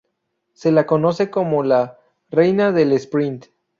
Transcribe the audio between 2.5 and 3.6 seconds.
del sprint".